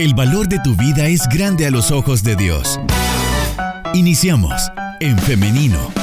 [0.00, 2.80] El valor de tu vida es grande a los ojos de Dios.
[3.92, 5.99] Iniciamos en femenino.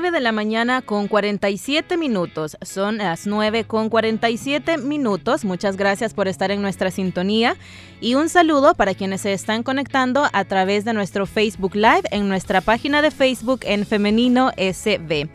[0.00, 2.56] 9 de la mañana con 47 minutos.
[2.62, 5.44] Son las 9 con 47 minutos.
[5.44, 7.54] Muchas gracias por estar en nuestra sintonía
[8.00, 12.30] y un saludo para quienes se están conectando a través de nuestro Facebook Live en
[12.30, 15.28] nuestra página de Facebook en Femenino SB.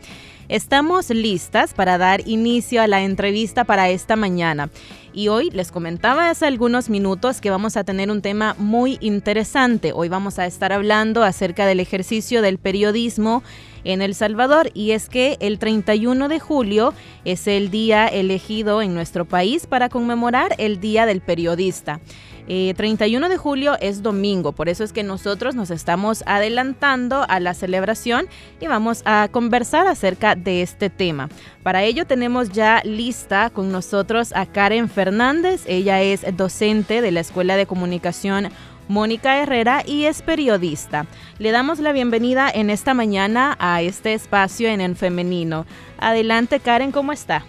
[0.48, 4.70] Estamos listas para dar inicio a la entrevista para esta mañana.
[5.12, 9.92] Y hoy les comentaba hace algunos minutos que vamos a tener un tema muy interesante.
[9.92, 13.42] Hoy vamos a estar hablando acerca del ejercicio del periodismo
[13.86, 16.92] en El Salvador y es que el 31 de julio
[17.24, 22.00] es el día elegido en nuestro país para conmemorar el Día del Periodista.
[22.46, 27.40] 31 eh, de julio es domingo, por eso es que nosotros nos estamos adelantando a
[27.40, 28.28] la celebración
[28.60, 31.28] y vamos a conversar acerca de este tema.
[31.64, 37.20] Para ello tenemos ya lista con nosotros a Karen Fernández, ella es docente de la
[37.20, 38.50] Escuela de Comunicación
[38.88, 41.06] Mónica Herrera y es periodista.
[41.38, 45.66] Le damos la bienvenida en esta mañana a este espacio en el femenino.
[45.98, 47.44] Adelante Karen, ¿cómo está?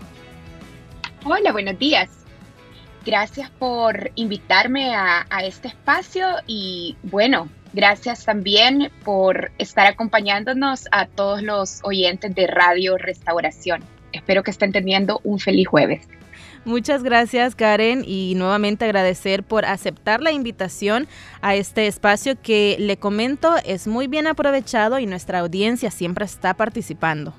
[1.24, 2.10] Hola, buenos días.
[3.06, 11.42] Gracias por invitarme a, este espacio y bueno, gracias también por estar acompañándonos a todos
[11.42, 13.82] los oyentes de Radio Restauración.
[14.12, 16.08] Espero que estén teniendo un feliz jueves.
[16.66, 21.08] Muchas gracias Karen y nuevamente agradecer por aceptar la invitación
[21.41, 26.53] a este espacio que le comento es muy bien aprovechado y nuestra audiencia siempre está
[26.55, 27.33] participando.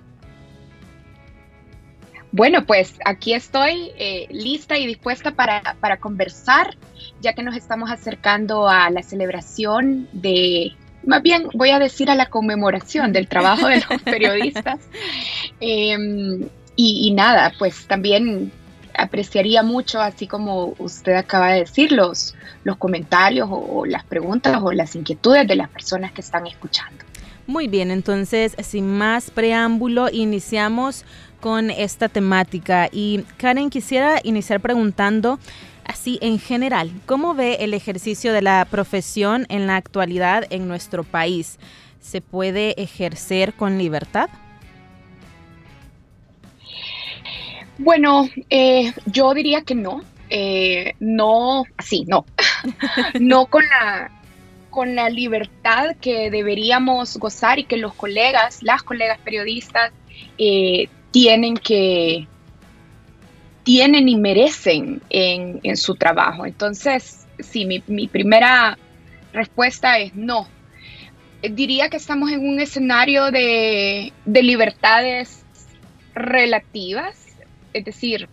[2.30, 6.76] Bueno, pues aquí estoy eh, lista y dispuesta para, para, conversar,
[7.22, 10.72] ya que nos estamos acercando a la celebración de,
[11.06, 14.78] más bien voy a decir a la conmemoración del trabajo de los periodistas.
[15.60, 16.42] Em,
[16.76, 18.52] y, y, nada, pues también
[18.98, 24.72] apreciaría mucho, así como usted acaba de decir, los, los comentarios o las preguntas o
[24.72, 27.04] las inquietudes de las personas que están escuchando.
[27.46, 31.04] Muy bien, entonces sin más preámbulo, iniciamos
[31.40, 32.88] con esta temática.
[32.92, 35.38] Y Karen, quisiera iniciar preguntando,
[35.86, 41.04] así en general, ¿cómo ve el ejercicio de la profesión en la actualidad en nuestro
[41.04, 41.58] país?
[42.00, 44.28] ¿Se puede ejercer con libertad?
[47.78, 50.02] Bueno, eh, yo diría que no.
[50.30, 52.26] Eh, no, así, no.
[53.20, 54.10] no con la,
[54.70, 59.92] con la libertad que deberíamos gozar y que los colegas, las colegas periodistas,
[60.36, 62.26] eh, tienen que,
[63.68, 66.46] tienen y merecen en, su trabajo.
[66.46, 68.78] Entonces, sí, mi, primera
[69.34, 70.48] respuesta es no.
[71.42, 75.44] Diría que estamos en un escenario de, libertades
[76.14, 77.27] relativas,
[77.78, 78.28] es decir,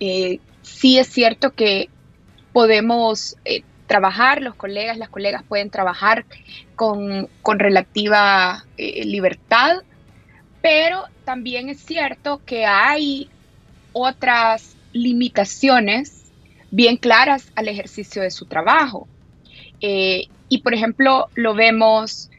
[0.00, 1.88] eh, sí es cierto que
[2.52, 6.24] podemos eh, trabajar, los colegas, las colegas pueden trabajar
[6.74, 9.78] con, relativa eh, libertad,
[10.62, 13.28] pero también es cierto que hay
[13.92, 16.32] otras limitaciones
[16.70, 19.06] bien claras al ejercicio de su trabajo.
[19.80, 22.30] Y por ejemplo, lo vemos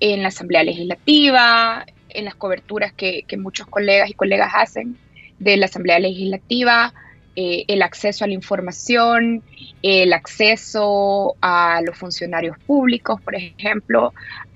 [0.00, 1.84] en la Asamblea Legislativa,
[2.16, 4.98] en las coberturas que, muchos colegas y colegas hacen
[5.38, 6.92] de la Asamblea Legislativa,
[7.34, 9.42] eh, el acceso a la información,
[9.82, 14.14] el acceso a los funcionarios públicos, por ejemplo.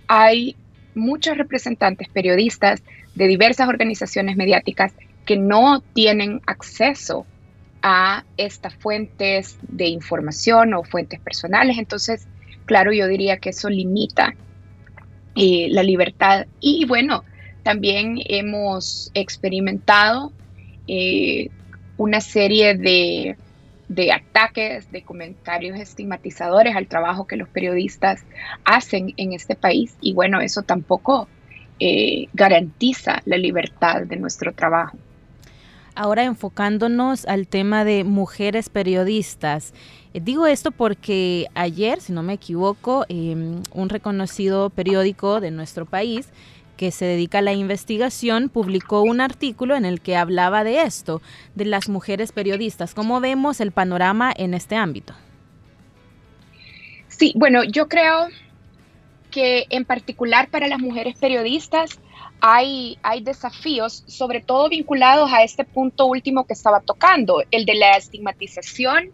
[0.08, 0.56] Hay
[0.94, 2.82] muchos representantes periodistas
[3.14, 4.94] de diversas organizaciones mediáticas
[5.26, 7.26] que no tienen acceso
[7.82, 11.78] a estas fuentes de información o fuentes personales.
[11.78, 12.26] Entonces,
[12.66, 14.34] claro, yo diría que eso limita
[15.34, 16.46] eh, la libertad.
[16.60, 17.24] Y bueno,
[17.62, 20.32] también hemos experimentado
[20.92, 21.50] eh,
[21.98, 23.36] una serie de,
[24.12, 28.24] ataques, de comentarios estigmatizadores al trabajo que los periodistas
[28.64, 29.96] hacen en este país.
[30.00, 31.28] Y bueno, eso tampoco
[31.78, 34.98] eh, garantiza la libertad de nuestro trabajo.
[35.94, 39.72] Ahora enfocándonos al tema de mujeres periodistas.
[40.12, 45.86] Eh, digo esto porque ayer, si no me equivoco, em, un reconocido periódico de nuestro
[45.86, 46.30] país
[46.80, 51.20] que se dedica a la investigación publicó un artículo en el que hablaba de esto,
[51.54, 52.94] de las mujeres periodistas.
[52.94, 55.12] ¿Cómo vemos el panorama en este ámbito?
[57.08, 58.28] Sí, bueno, yo creo
[59.30, 62.00] que en particular para las mujeres periodistas
[62.40, 67.74] hay, hay desafíos, sobre todo vinculados a este punto último que estaba tocando, el de
[67.74, 69.10] la estigmatización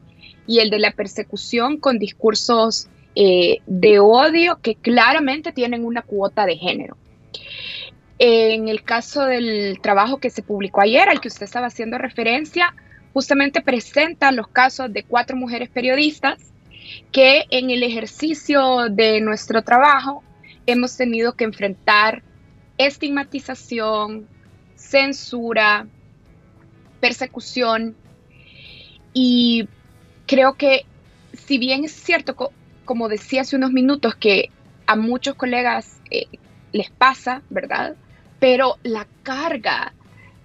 [0.46, 2.86] y el de la persecución con discursos
[3.16, 6.96] eh, de odio que claramente tienen una cuota de género.
[8.18, 12.74] En el caso del trabajo que se publicó ayer, al que usted estaba haciendo referencia,
[13.12, 16.38] justamente presenta los casos de cuatro mujeres periodistas
[17.12, 20.22] que en el ejercicio de nuestro trabajo
[20.66, 22.22] hemos tenido que enfrentar
[22.78, 24.26] estigmatización,
[24.76, 25.86] censura,
[27.00, 27.96] persecución
[29.12, 29.68] y
[30.26, 30.84] creo que
[31.32, 32.52] si bien es cierto,
[32.84, 34.50] como decía hace unos minutos, que
[34.86, 36.26] a muchos colegas eh,
[36.72, 37.96] les pasa, ¿verdad?
[38.38, 39.92] Pero la carga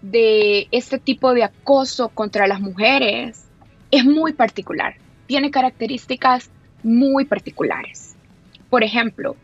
[0.01, 3.45] de este tipo de acoso contra las mujeres
[3.91, 4.95] es muy particular,
[5.27, 6.49] tiene características
[6.83, 8.15] muy particulares.
[8.69, 9.35] Por ejemplo,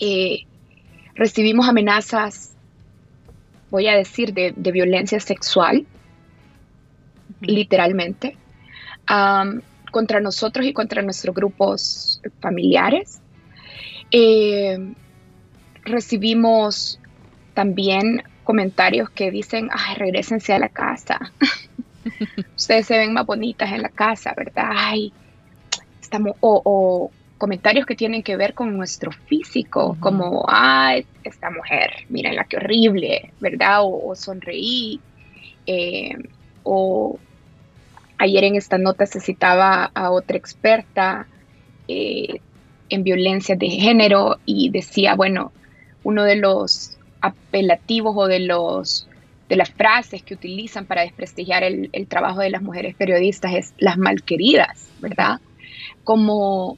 [0.00, 0.40] eh,
[1.14, 2.54] recibimos amenazas,
[3.70, 5.86] voy a decir, de, violencia sexual,
[7.40, 8.36] literalmente,
[9.90, 13.20] contra nosotros y contra nuestros grupos familiares.
[14.10, 14.92] Eh,
[15.84, 17.00] recibimos
[17.56, 21.18] también comentarios que dicen, ay, regresense a la casa.
[22.54, 24.68] Ustedes se ven más bonitas en la casa, ¿verdad?
[24.76, 25.10] Ay,
[26.02, 32.44] estamos, o, comentarios que tienen que ver con nuestro físico, como, ay, esta mujer, la
[32.44, 33.78] qué horrible, ¿verdad?
[33.84, 35.00] O, sonreí.
[35.66, 36.14] Eh,
[36.62, 37.18] o
[38.18, 41.26] ayer en esta nota se citaba a otra experta
[41.88, 42.40] eh,
[42.90, 45.52] en violencia de género y decía, bueno,
[46.04, 46.95] uno de los
[47.26, 49.08] apelativos o de los
[49.48, 53.96] de las frases que utilizan para desprestigiar el, trabajo de las mujeres periodistas es las
[53.96, 55.40] malqueridas, ¿verdad?
[56.04, 56.76] Como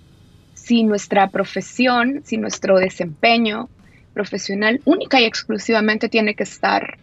[0.54, 3.68] si nuestra profesión, si nuestro desempeño
[4.12, 6.98] profesional única y exclusivamente tiene que estar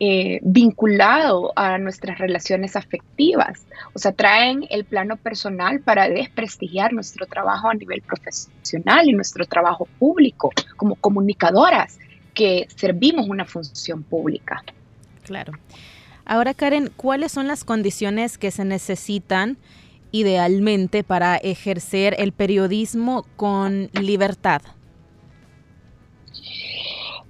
[0.00, 3.66] eh, vinculado a nuestras relaciones afectivas.
[3.94, 9.44] O sea, traen el plano personal para desprestigiar nuestro trabajo a nivel profesional y nuestro
[9.46, 11.98] trabajo público como comunicadoras
[12.38, 14.62] que servimos una función pública.
[15.24, 15.54] Claro.
[16.24, 19.56] Ahora, Karen, ¿cuáles son las condiciones que se necesitan
[20.12, 24.62] idealmente para ejercer el periodismo con libertad?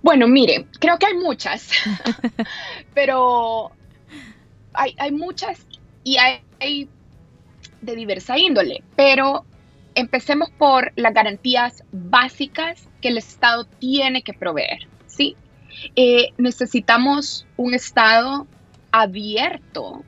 [0.02, 1.70] Bueno, mire, creo que hay muchas,
[2.94, 3.72] pero
[4.74, 5.66] hay, muchas
[6.04, 6.86] y hay,
[7.80, 9.46] de diversa índole, pero
[9.94, 14.86] empecemos por las garantías básicas que el Estado tiene que proveer,
[15.96, 18.46] Eh, necesitamos un Estado
[18.90, 20.04] abierto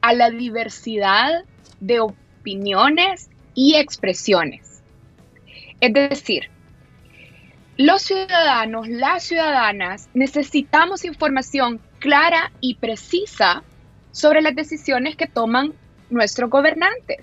[0.00, 1.44] a la diversidad
[1.80, 4.82] de opiniones y expresiones.
[5.80, 6.50] Es decir,
[7.76, 13.64] los ciudadanos, las ciudadanas, necesitamos información clara y precisa
[14.12, 15.72] sobre las decisiones que toman
[16.10, 17.18] nuestros gobernantes.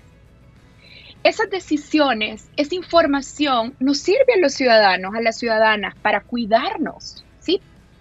[1.24, 7.24] Esas decisiones, esa información nos sirve a los ciudadanos, a las ciudadanas, para cuidarnos.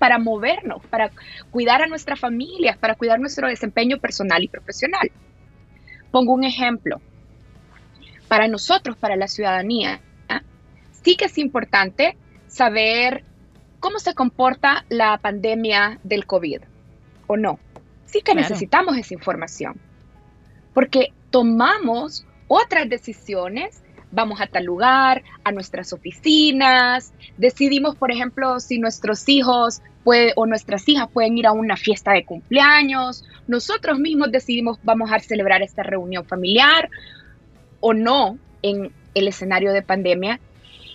[0.01, 1.11] Para movernos, para
[1.51, 5.11] cuidar a nuestras familias, para cuidar nuestro desempeño personal y profesional.
[6.09, 6.99] Pongo un ejemplo.
[8.27, 10.01] Para nosotros, para la ciudadanía,
[11.03, 12.17] sí que es importante
[12.47, 13.23] saber
[13.79, 16.61] cómo se comporta la pandemia del COVID
[17.27, 17.59] o no.
[18.05, 19.79] Sí que necesitamos esa información,
[20.73, 23.80] porque tomamos otras decisiones,
[24.11, 29.81] vamos a tal lugar, a nuestras oficinas, decidimos, por ejemplo, si nuestros hijos
[30.35, 35.19] o nuestras hijas pueden ir a una fiesta de cumpleaños, nosotros mismos decidimos vamos a
[35.19, 36.89] celebrar esta reunión familiar
[37.79, 40.39] o no en el escenario de pandemia.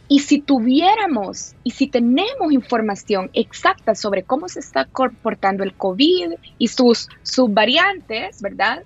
[0.08, 6.34] Y si tuviéramos y si tenemos información exacta sobre cómo se está comportando el COVID
[6.58, 8.84] y sus subvariantes, ¿verdad?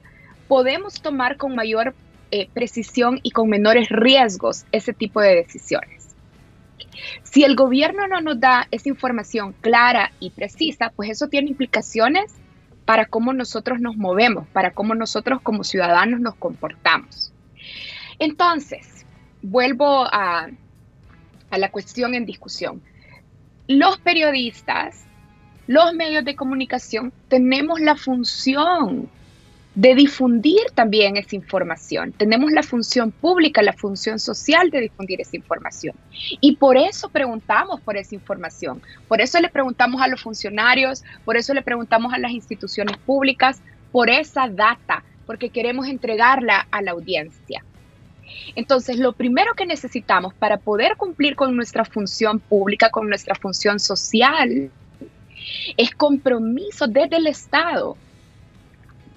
[0.49, 1.94] Podemos tomar con mayor
[2.30, 6.08] eh, precisión y con menores riesgos ese tipo de decisiones.
[7.22, 12.32] Si el gobierno no nos da esa información clara y precisa, pues eso tiene implicaciones
[12.84, 17.32] para cómo nosotros nos movemos, para cómo nosotros como ciudadanos nos comportamos.
[18.18, 19.06] Entonces,
[19.42, 20.49] vuelvo a,
[21.50, 22.82] a la cuestión en discusión.
[23.68, 25.04] Los periodistas,
[25.66, 29.08] los medios de comunicación, tenemos la función
[29.80, 32.12] de difundir también esa información.
[32.12, 35.96] Tenemos la función pública, la función social de difundir esa información.
[36.38, 38.82] Y por eso preguntamos por esa información.
[39.08, 43.62] Por eso le preguntamos a los funcionarios, por eso le preguntamos a las instituciones públicas
[43.90, 47.64] por esa data, porque queremos entregarla a la audiencia.
[48.56, 53.80] Entonces, lo primero que necesitamos para poder cumplir con nuestra función pública, con nuestra función
[53.80, 54.70] social,
[55.76, 57.96] Es compromiso desde el Estado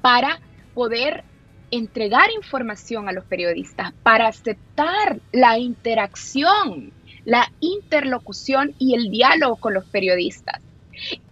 [0.02, 0.40] para
[0.74, 1.24] poder
[1.72, 6.92] entregar información a los periodistas, para aceptar la interacción,
[7.26, 10.62] la interlocución y el diálogo con los periodistas.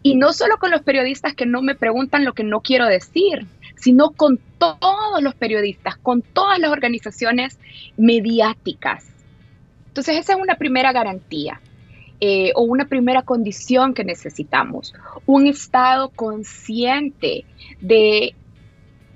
[0.02, 3.46] Y no solo con los periodistas que no me preguntan lo que no quiero decir,
[3.76, 7.60] sino con todos los periodistas, con todas las organizaciones
[7.98, 9.06] mediáticas.
[9.88, 11.62] Entonces esa es una primera garantía
[12.20, 14.94] eh, o una primera condición que necesitamos.
[15.26, 17.46] Un Estado consciente
[17.80, 18.36] de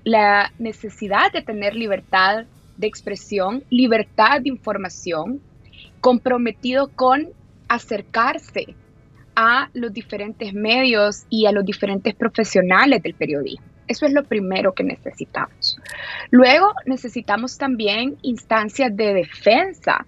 [0.05, 2.45] la necesidad de tener libertad
[2.77, 5.41] de expresión, libertad de información,
[5.99, 7.29] comprometido con
[7.67, 8.75] acercarse
[9.35, 13.65] a los diferentes medios y a los diferentes profesionales del periodismo.
[13.87, 15.77] Eso es lo primero que necesitamos.
[16.29, 20.05] Luego necesitamos también instancias de defensa.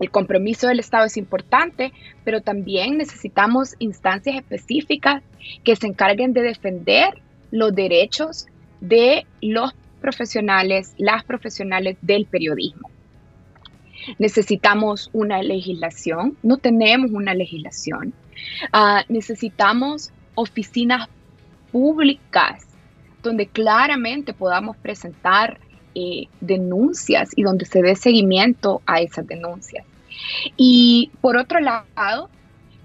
[0.00, 1.92] El compromiso del Estado es importante,
[2.24, 5.22] pero también necesitamos instancias específicas
[5.62, 8.46] que se encarguen de defender los derechos
[8.88, 12.90] de los profesionales, las profesionales del periodismo.
[14.18, 18.12] Necesitamos una legislación, no tenemos una legislación.
[18.72, 21.08] Ah, necesitamos oficinas
[21.72, 22.66] públicas
[23.22, 25.58] donde claramente podamos presentar
[25.94, 29.86] eh, denuncias y donde se dé seguimiento a esas denuncias.
[30.56, 32.28] Y por otro lado,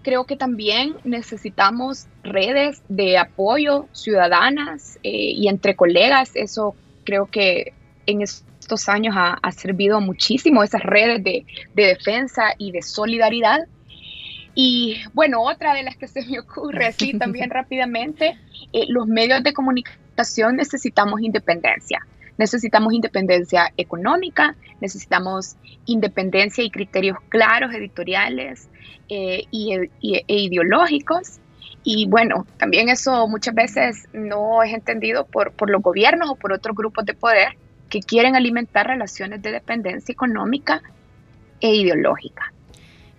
[0.01, 6.32] creo que también necesitamos redes de apoyo ciudadanas eh, y entre colegas.
[6.36, 7.74] Eso creo que
[8.06, 13.68] en estos años ha, servido muchísimo, esas redes de, defensa y de solidaridad.
[14.56, 18.38] Y bueno, otra de las que se me ocurre así también rápidamente,
[18.74, 22.06] eh, los medios de comunicación necesitamos independencia.
[22.39, 28.69] Necesitamos independencia económica, necesitamos independencia y criterios claros editoriales
[29.10, 31.39] eh, y, e ideológicos.
[31.84, 36.53] Y bueno, también eso muchas veces no es entendido por, por los gobiernos o por
[36.53, 37.58] otros grupos de poder
[37.89, 40.81] que quieren alimentar relaciones de dependencia económica
[41.60, 42.53] e ideológica.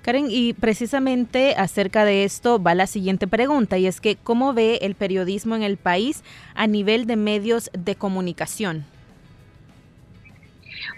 [0.01, 4.79] Karen, y precisamente acerca de esto va la siguiente pregunta, y es que ¿cómo ve
[4.81, 6.25] el periodismo en el país
[6.55, 8.87] a nivel de medios de comunicación?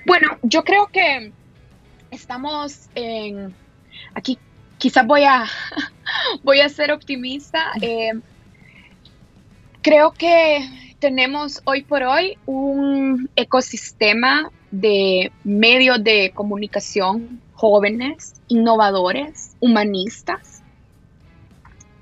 [0.07, 1.33] Bueno, yo creo que
[2.11, 3.55] estamos en...
[4.15, 4.39] Aquí
[4.79, 5.45] quizás voy a,
[6.43, 7.73] voy a ser optimista.
[7.81, 8.13] Eh,
[9.81, 10.69] creo que
[10.99, 20.63] tenemos hoy por hoy un ecosistema de medios de comunicación jóvenes, innovadores, humanistas,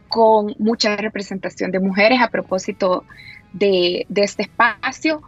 [0.09, 3.05] con mucha representación de mujeres a propósito
[3.53, 5.23] de, este espacio,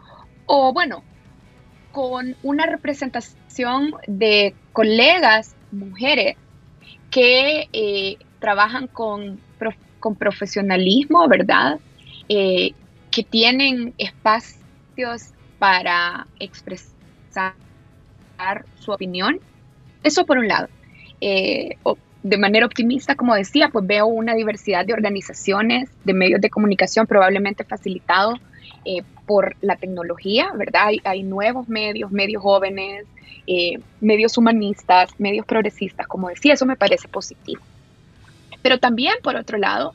[0.47, 1.03] o bueno,
[1.93, 6.37] con una representación de colegas mujeres
[7.11, 9.39] que eh, trabajan con,
[10.01, 11.79] con, profesionalismo, ¿verdad?
[12.29, 12.73] Eh,
[13.11, 17.55] que tienen espacios para expresar
[18.81, 19.41] su opinión
[20.03, 20.69] eso por un lado.
[21.21, 21.77] Eh,
[22.23, 27.07] de manera optimista, como decía, pues veo una diversidad de organizaciones, de medios de comunicación
[27.07, 28.39] probablemente facilitado
[28.85, 30.89] eh, por la tecnología, ¿verdad?
[31.05, 33.07] Hay, nuevos medios, medios jóvenes,
[33.47, 37.63] eh, medios humanistas, medios progresistas, como decía, eso me parece positivo.
[38.63, 39.95] Pero también, por otro lado,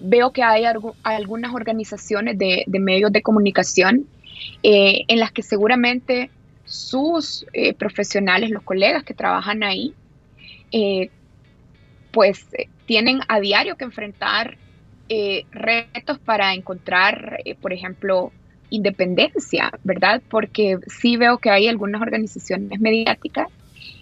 [0.00, 0.64] veo que hay
[1.02, 4.06] algunas organizaciones de, medios de comunicación
[4.62, 6.30] en las que seguramente
[6.66, 9.94] sus eh, profesionales, los colegas que trabajan ahí,
[10.72, 11.10] eh,
[12.10, 14.58] pues eh, tienen a diario que enfrentar
[15.50, 18.32] retos para encontrar, por ejemplo,
[18.70, 20.22] independencia, ¿verdad?
[20.28, 23.48] Porque sí veo que hay algunas organizaciones mediáticas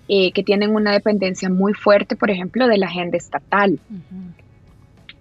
[0.07, 3.79] que tienen una dependencia muy fuerte, por ejemplo, de la agenda estatal.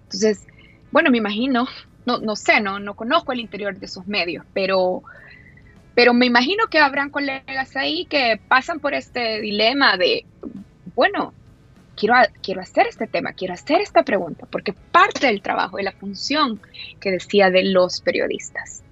[0.04, 0.46] Entonces,
[0.92, 1.68] bueno, me imagino,
[2.06, 5.04] no, no sé, no, no conozco el interior de esos medios, pero
[5.96, 10.26] pero me imagino que habrán colegas ahí que pasan por este dilema de,
[10.96, 11.34] bueno,
[11.96, 15.92] quiero, quiero hacer este tema, quiero hacer esta pregunta, porque parte del trabajo, de la
[15.92, 16.62] función
[17.00, 18.84] que decía de los periodistas.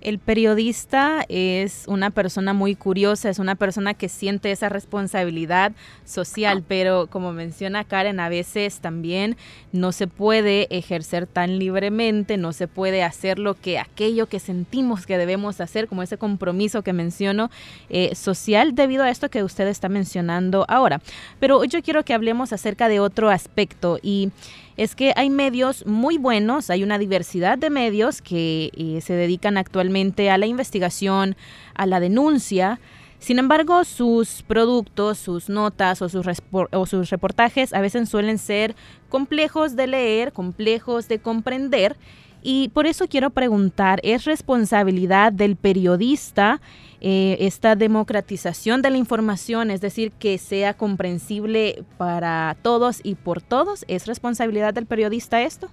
[0.00, 5.72] El periodista es una persona muy curiosa, es una persona que siente esa responsabilidad
[6.04, 9.36] social, pero como menciona Karen, a veces también
[9.72, 15.06] no se puede ejercer tan libremente, no se puede hacer lo que aquello que sentimos
[15.06, 17.50] que debemos hacer, como ese compromiso que menciono
[17.90, 21.00] eh, social, debido a esto que usted está mencionando ahora.
[21.40, 24.30] Pero yo quiero que hablemos acerca de otro aspecto y
[24.78, 29.58] es que hay medios muy buenos, hay una diversidad de medios que eh, se dedican
[29.58, 31.36] actualmente a la investigación,
[31.74, 32.78] a la denuncia.
[33.18, 38.76] Sin embargo, sus productos, sus notas o sus, o sus reportajes a veces suelen ser
[39.08, 41.96] complejos de leer, complejos de comprender.
[42.42, 46.60] Y por eso quiero preguntar, ¿es responsabilidad del periodista
[47.00, 53.42] eh, esta democratización de la información, es decir, que sea comprensible para todos y por
[53.42, 53.84] todos?
[53.88, 55.70] ¿Es responsabilidad del periodista esto?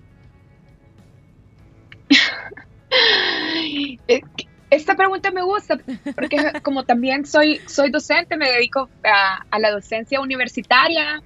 [4.69, 5.79] Esta pregunta me gusta
[6.15, 11.21] porque como también soy, soy docente, me dedico a, la docencia universitaria.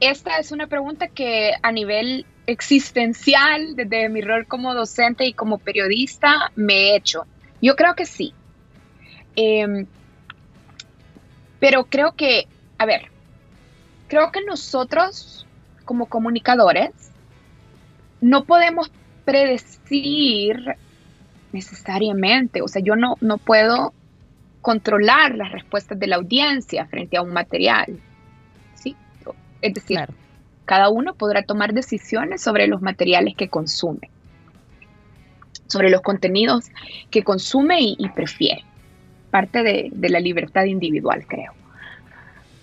[0.00, 5.58] Esta es una pregunta que a nivel existencial, desde mi rol como docente y como
[5.58, 7.26] periodista, me he hecho.
[7.60, 8.34] Yo creo que sí.
[9.36, 9.86] Em,
[11.60, 13.02] pero creo que, a ver,
[14.08, 15.46] creo que nosotros
[15.84, 16.90] como comunicadores
[18.20, 18.90] no podemos
[19.24, 20.76] predecir
[21.52, 22.62] necesariamente.
[22.62, 23.92] O sea, yo no, no puedo
[24.60, 27.98] controlar las respuestas de la audiencia frente a un material.
[28.74, 28.96] ¿sí?
[29.60, 29.98] Es decir,
[30.64, 34.10] cada uno podrá tomar decisiones sobre los materiales que consume,
[35.66, 36.70] sobre los contenidos
[37.10, 38.64] que consume y, prefiere.
[39.30, 41.52] Parte de, de la libertad individual, creo.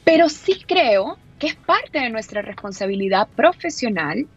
[0.03, 4.27] Pero sí creo que es parte de nuestra responsabilidad profesional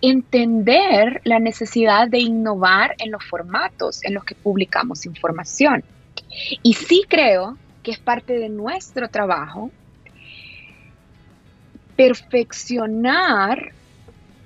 [0.00, 5.84] entender la necesidad de innovar en los formatos en los que publicamos información.
[6.62, 9.70] Y sí creo que es parte de nuestro trabajo
[11.96, 13.72] perfeccionar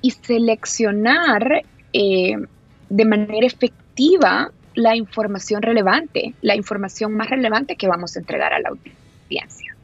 [0.03, 2.37] y seleccionar eh,
[2.89, 8.61] de manera efectiva la información relevante, la información más relevante que vamos a entregar a
[8.61, 9.75] la audiencia.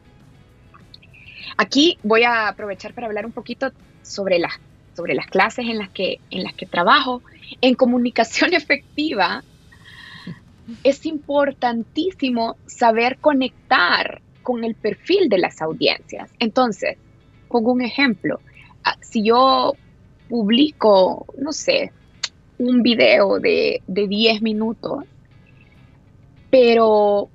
[1.57, 3.71] Aquí voy a aprovechar para hablar un poquito
[4.03, 4.61] sobre las
[4.97, 7.23] sobre las clases en las que, en las que trabajo,
[7.61, 9.45] en comunicación efectiva,
[10.83, 16.31] es importantísimo saber conectar con el perfil de las audiencias.
[16.39, 16.97] Entonces,
[17.57, 18.41] pongo un ejemplo.
[18.85, 19.75] Ah, si yo
[20.29, 21.93] publico, no sé,
[22.59, 25.05] un video de, de 10 minutos,
[26.51, 27.29] pero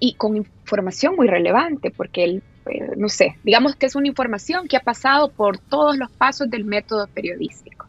[0.00, 4.68] y con información muy relevante, porque el eh, no sé, digamos que es una información
[4.68, 7.86] que ha pasado por todos los pasos del método periodístico,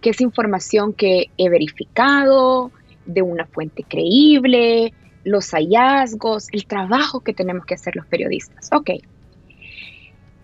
[0.00, 2.70] que es información que he verificado
[3.06, 4.92] de una fuente creíble,
[5.24, 8.70] los hallazgos, el trabajo que tenemos que hacer los periodistas.
[8.72, 8.90] Ok,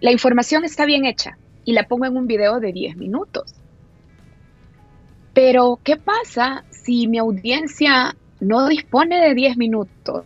[0.01, 3.55] la información está bien hecha y la pongo en un video de 10 minutos.
[5.35, 10.25] Pero, ¿qué pasa si mi audiencia no dispone de 10 minutos?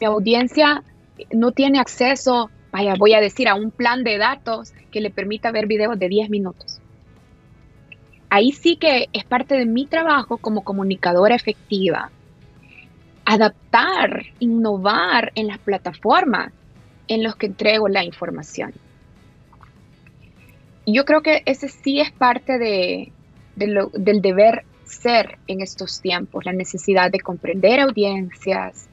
[0.00, 0.84] mi audiencia
[1.32, 5.50] no tiene acceso, vaya, voy a decir, a un plan de datos que le permita
[5.50, 6.80] ver videos de 10 minutos.
[8.30, 12.12] Ahí sí que es parte de mi trabajo como comunicadora efectiva,
[13.28, 16.50] adaptar, innovar en las plataformas
[17.08, 18.72] en los que entrego la información.
[20.86, 23.12] Yo creo que ese sí es parte de,
[23.54, 28.88] del deber ser en estos tiempos, la necesidad de comprender audiencias,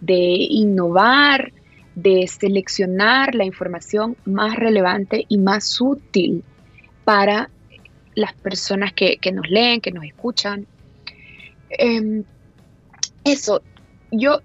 [0.00, 1.52] de innovar,
[1.96, 6.44] de seleccionar la información más relevante y más útil
[7.04, 7.50] para
[8.14, 10.64] las personas que, nos leen, que nos escuchan.
[11.70, 12.22] Em,
[13.24, 13.62] eso,
[14.10, 14.40] yo,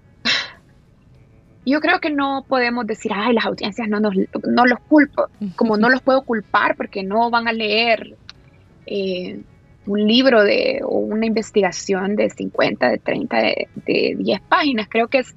[1.64, 4.14] yo creo que no podemos decir, ay, las audiencias no, nos,
[4.46, 8.16] no los culpo, como no los puedo culpar porque no van a leer
[8.86, 9.40] eh,
[9.86, 14.88] un libro de, o una investigación de 50, de 30, de, de 10 páginas.
[14.88, 15.34] Creo que es,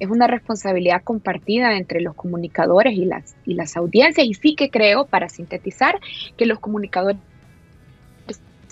[0.00, 4.26] es una responsabilidad compartida entre los comunicadores y las, y las audiencias.
[4.26, 6.00] Y sí que creo, para sintetizar,
[6.36, 7.18] que los comunicadores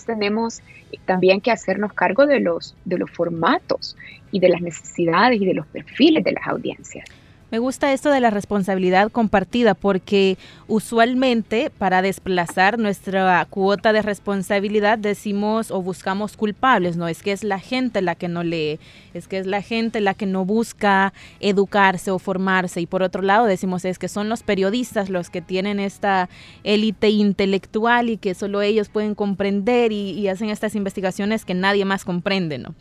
[0.05, 0.61] tenemos
[1.05, 3.95] también que hacernos cargo de los, de los formatos
[4.31, 7.05] y de las necesidades y de los perfiles de las audiencias.
[7.53, 14.97] Me gusta esto de la responsabilidad compartida porque usualmente para desplazar nuestra cuota de responsabilidad
[14.97, 18.79] decimos o buscamos culpables, no es que es la gente la que no lee,
[19.13, 23.21] es que es la gente la que no busca educarse o formarse y por otro
[23.21, 26.29] lado decimos es que son los periodistas los que tienen esta
[26.63, 31.85] élite intelectual y que solo ellos pueden comprender y, y hacen estas investigaciones que nadie
[31.85, 32.73] más comprende, ¿no?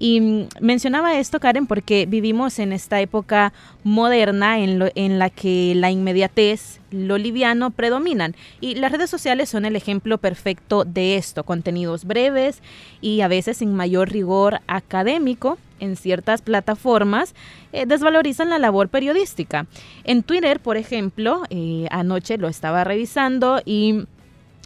[0.00, 3.52] Y mm, mencionaba esto, Karen, porque vivimos en esta época
[3.84, 8.34] moderna en, en la que la inmediatez, lo liviano predominan.
[8.60, 12.62] Y las redes sociales son el ejemplo perfecto de esto, contenidos breves
[13.00, 17.34] y a veces sin mayor rigor académico en ciertas plataformas
[17.72, 19.66] eh, desvalorizan la labor periodística.
[20.04, 24.06] En Twitter, por ejemplo, eh, anoche lo estaba revisando y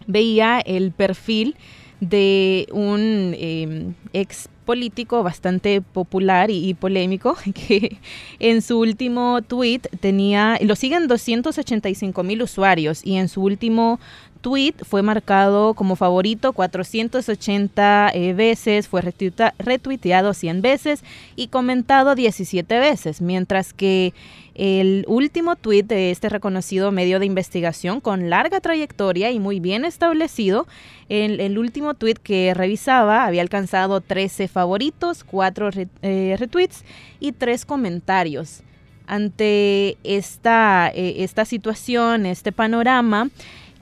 [0.06, 1.56] veía el perfil
[2.00, 7.98] de un em, ex político bastante popular y, y, polémico que
[8.38, 14.00] en su último tweet tenía, lo siguen 285 mil usuarios y en su último
[14.44, 21.02] tweet fue marcado como favorito 480 eh, veces, fue retuiteado 100 veces
[21.34, 24.12] y comentado 17 veces, mientras que
[24.54, 29.86] el último tweet de este reconocido medio de investigación con larga trayectoria y muy bien
[29.86, 30.66] establecido,
[31.08, 35.70] el, el último tweet que revisaba había alcanzado 13 favoritos, 4
[36.02, 36.84] eh, retweets
[37.18, 38.60] y 3 comentarios.
[39.06, 43.28] Ante esta, eh, esta situación, este panorama,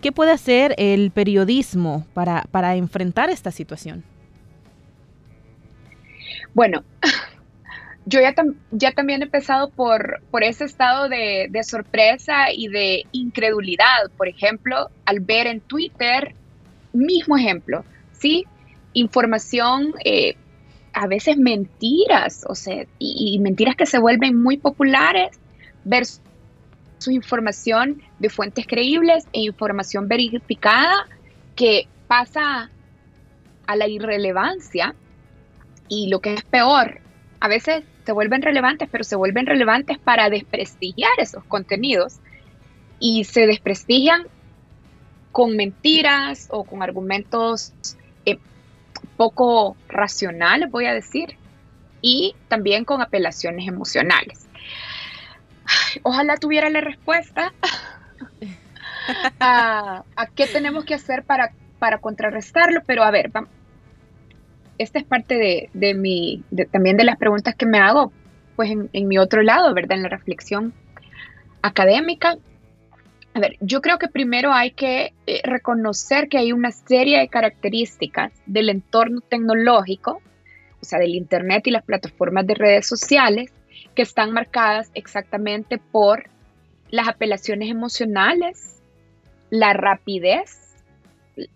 [0.03, 4.03] ¿Qué puede hacer el periodismo para, para enfrentar esta situación?
[6.55, 6.83] Bueno,
[8.07, 8.35] yo ya,
[8.73, 14.11] ya también he empezado por, por ese estado de, sorpresa y de incredulidad.
[14.17, 16.35] Por ejemplo, al ver en Twitter,
[16.93, 18.45] mismo ejemplo, ¿sí?
[18.95, 20.35] Información, eh,
[20.95, 25.39] a veces mentiras, o sea, y, y, mentiras que se vuelven muy populares
[25.85, 26.21] versus
[27.03, 31.07] su información de fuentes creíbles e información verificada
[31.57, 32.71] que pasa
[33.67, 34.95] a la irrelevancia
[35.89, 37.01] y lo que es peor,
[37.41, 42.21] a veces se vuelven relevantes, pero se vuelven relevantes para desprestigiar esos contenidos
[42.99, 44.27] y se desprestigian
[45.33, 47.73] con mentiras o con argumentos
[48.27, 48.39] eh,
[49.17, 51.37] poco racionales, voy a decir,
[52.01, 54.47] y también con apelaciones emocionales
[56.03, 57.53] ojalá tuviera la respuesta
[59.41, 63.31] a, qué tenemos que hacer para, para contrarrestarlo, pero a ver,
[64.79, 68.13] esta es parte de, mi, también de las preguntas que me hago,
[68.57, 69.97] pues en, mi otro lado, ¿verdad?
[69.99, 70.73] En la reflexión
[71.63, 72.37] académica.
[73.35, 77.29] A ver, yo creo que primero hay que eh, reconocer que hay una serie de
[77.29, 80.21] características del entorno tecnológico,
[80.81, 83.51] o sea, del Internet y las plataformas de redes sociales,
[83.95, 86.25] que están marcadas exactamente por
[86.91, 88.81] las apelaciones emocionales,
[89.51, 90.77] la rapidez,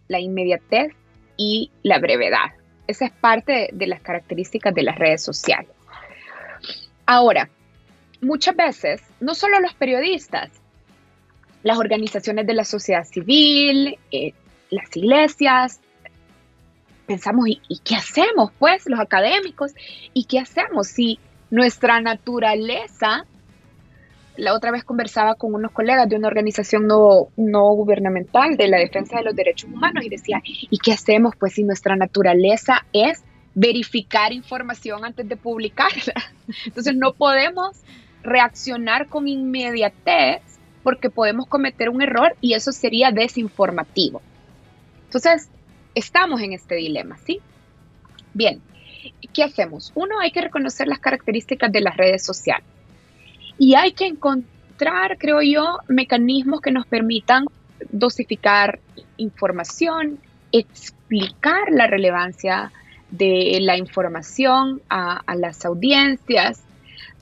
[0.09, 0.93] la inmediatez
[1.37, 2.53] y la brevedad.
[2.87, 5.71] Esa es parte de, las características de las redes sociales.
[7.05, 7.49] Ahora,
[8.21, 10.51] muchas veces, no solo los periodistas,
[11.63, 14.33] las organizaciones de la sociedad civil, eh,
[14.71, 15.81] las iglesias,
[17.07, 18.53] pensamos, ¿y, ¿y, qué hacemos?
[18.59, 19.73] Pues los académicos,
[20.13, 21.19] ¿y qué hacemos si
[21.51, 23.25] nuestra naturaleza,
[24.37, 28.79] la otra vez conversaba con unos colegas de una organización no, no gubernamental de la
[28.79, 31.35] defensa de los derechos humanos y decía, ¿y qué hacemos?
[31.37, 33.23] Pues si nuestra naturaleza es
[33.55, 36.15] verificar información antes de publicarla.
[36.67, 37.79] Entonces no podemos
[38.23, 40.43] reaccionar con inmediatez
[40.83, 44.21] porque podemos cometer un error y eso sería desinformativo.
[45.07, 45.49] Entonces,
[45.95, 47.41] estamos en este dilema, ¿sí?
[48.35, 48.61] Bien,
[49.33, 49.93] ¿qué hacemos?
[49.95, 52.67] Uno, hay que reconocer las características de las redes sociales
[53.59, 57.47] y hay que encontrar, creo yo, mecanismos que nos permitan
[57.91, 58.81] dosificar
[59.17, 60.19] información,
[60.53, 62.73] explicar la relevancia
[63.11, 66.63] de la información a, las audiencias,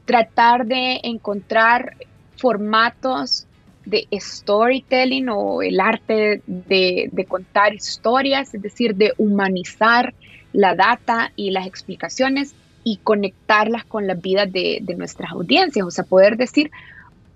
[0.04, 1.96] tratar de encontrar
[2.36, 3.46] formatos
[3.84, 10.14] de storytelling o el arte de, de, contar historias, es decir, de humanizar
[10.54, 16.04] la data y las explicaciones y conectarlas con las vidas de, nuestras audiencias, o sea,
[16.04, 16.70] poder decir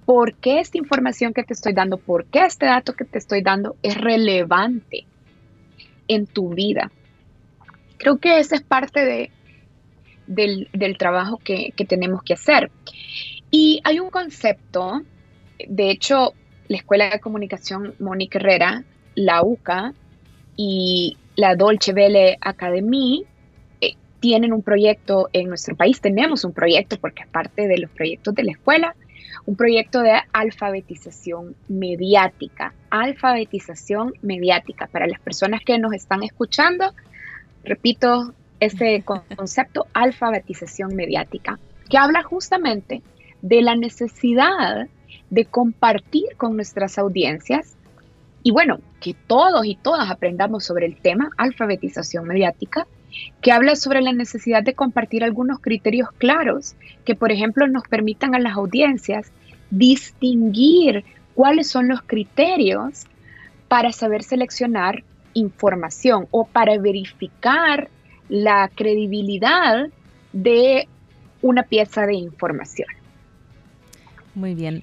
[0.07, 3.43] por qué esta información que te estoy dando, por qué este dato que te estoy
[3.43, 5.05] dando es relevante
[6.07, 6.93] en tu vida.
[7.99, 9.31] Creo que esa es parte de,
[10.29, 12.71] del, trabajo que, que tenemos que hacer.
[13.51, 15.03] Y hay un concepto,
[15.67, 16.35] de hecho,
[16.69, 18.85] la Escuela de Comunicación Mónica Herrera,
[19.17, 19.93] la UCA,
[20.57, 23.25] y la Dolce Vele Academy
[23.81, 27.93] eh, tienen un proyecto en nuestro país, tenemos un proyecto porque es parte de los
[27.93, 28.97] proyectos de la escuela,
[29.47, 34.89] un proyecto de alfabetización mediática, alfabetización mediática.
[34.89, 36.93] Para las personas que nos están escuchando.
[37.63, 43.01] Repito este concepto, alfabetización mediática, que habla justamente
[43.43, 44.89] de la necesidad
[45.31, 47.78] de compartir con nuestras audiencias
[48.43, 52.87] y bueno, que todos y todas aprendamos sobre el tema alfabetización mediática,
[53.41, 56.75] que habla sobre la necesidad de compartir algunos criterios claros
[57.05, 59.33] que, por ejemplo, nos permitan a las audiencias
[59.71, 63.07] distinguir cuáles son los criterios
[63.69, 67.89] para saber seleccionar información o para verificar
[68.29, 69.89] la credibilidad
[70.33, 70.89] de
[71.43, 72.89] una pieza de información.
[74.35, 74.83] Muy bien.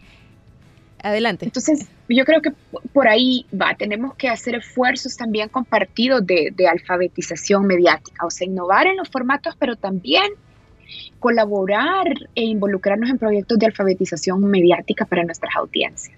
[1.02, 1.46] Adelante.
[1.46, 2.52] Entonces, yo creo que
[2.94, 8.48] por ahí va, tenemos que hacer esfuerzos también compartidos de, de alfabetización mediática, o sea,
[8.48, 10.34] innovar en los formatos, pero también
[11.20, 16.18] colaborar e involucrarnos en proyectos de alfabetización mediática para nuestras audiencias.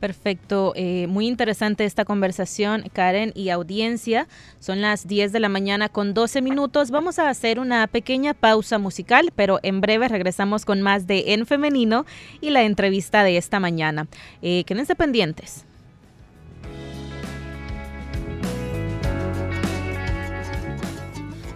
[0.00, 4.28] Perfecto, eh, muy interesante esta conversación, Karen y audiencia.
[4.58, 6.90] Son las 10 de la mañana con 12 minutos.
[6.90, 11.46] Vamos a hacer una pequeña pausa musical, pero en breve regresamos con más de En
[11.46, 12.04] Femenino
[12.40, 14.06] y la entrevista de esta mañana.
[14.42, 15.65] Eh, quédense pendientes.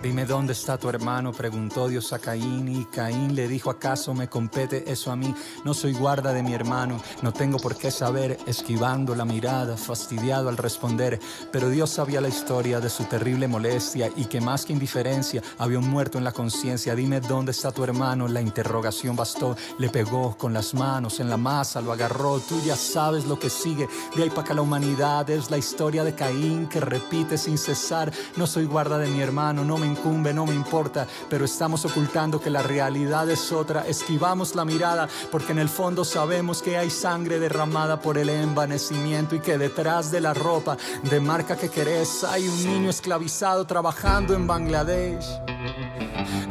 [0.03, 4.31] Dime dónde está tu hermano, preguntó Dios a Caín y Caín le dijo, ¿acaso me
[4.31, 5.35] compete eso a mí?
[5.63, 10.49] No soy guarda de mi hermano, no tengo por qué saber, esquivando la mirada, fastidiado
[10.49, 11.21] al responder,
[11.53, 15.79] pero Dios sabía la historia de su terrible molestia y que más que indiferencia había
[15.79, 16.95] un muerto en la conciencia.
[16.95, 21.37] Dime dónde está tu hermano, la interrogación bastó, le pegó con las manos en la
[21.37, 23.87] masa, lo agarró, tú ya sabes lo que sigue,
[24.17, 28.11] de ahí para acá la humanidad es la historia de Caín que repite sin cesar,
[28.37, 32.41] no soy guarda de mi hermano, no me incumbe, no me importa, pero estamos ocultando
[32.41, 33.87] que la realidad es otra.
[33.87, 39.35] Esquivamos la mirada porque en el fondo sabemos que hay sangre derramada por el envanecimiento
[39.35, 44.35] y que detrás de la ropa de marca que querés hay un niño esclavizado trabajando
[44.35, 45.27] en Bangladesh.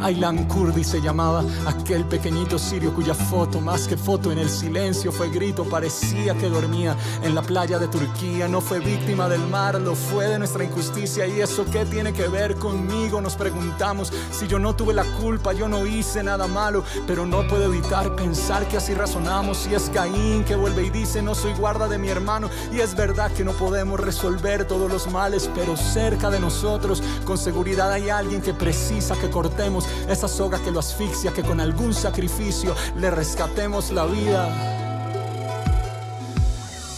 [0.01, 5.11] Aylan Kurdi se llamaba aquel pequeñito sirio cuya foto, más que foto en el silencio,
[5.11, 8.47] fue grito, parecía que dormía en la playa de Turquía.
[8.47, 11.27] No fue víctima del mar, lo fue de nuestra injusticia.
[11.27, 13.21] ¿Y eso qué tiene que ver conmigo?
[13.29, 17.47] Nos preguntamos si yo no tuve la culpa, yo no hice nada malo, pero no
[17.47, 19.67] puedo evitar pensar que así razonamos.
[19.67, 22.49] Y es Caín que vuelve y dice: No soy guarda de mi hermano.
[22.71, 27.37] Y es verdad que no podemos resolver todos los males, pero cerca de nosotros, con
[27.37, 31.93] seguridad, hay alguien que precisa que cortemos esa soga que lo asfixia, que con algún
[31.93, 34.49] sacrificio le rescatemos la vida.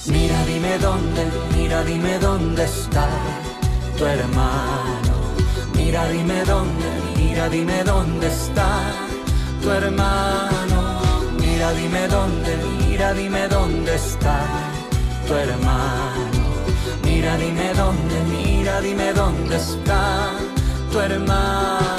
[0.06, 1.26] Mira, dime dónde,
[1.58, 3.10] mira, dime dónde está
[3.98, 5.01] tu hermano.
[5.92, 8.94] Mira, dime dónde, mira, dime dónde está
[9.62, 11.02] tu hermano.
[11.38, 14.40] Mira, dime dónde, mira, dime dónde está
[15.28, 16.40] tu hermano.
[17.04, 20.32] Mira, dime dónde, mira, dime dónde está
[20.94, 21.91] tu hermano.